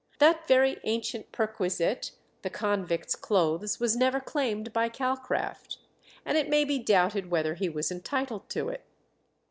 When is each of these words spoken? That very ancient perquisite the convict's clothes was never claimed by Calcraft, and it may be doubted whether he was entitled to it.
That 0.17 0.47
very 0.47 0.79
ancient 0.83 1.31
perquisite 1.31 2.09
the 2.41 2.49
convict's 2.49 3.15
clothes 3.15 3.79
was 3.79 3.95
never 3.95 4.19
claimed 4.19 4.73
by 4.73 4.89
Calcraft, 4.89 5.77
and 6.25 6.39
it 6.39 6.49
may 6.49 6.65
be 6.65 6.79
doubted 6.79 7.29
whether 7.29 7.53
he 7.53 7.69
was 7.69 7.91
entitled 7.91 8.49
to 8.49 8.69
it. 8.69 8.83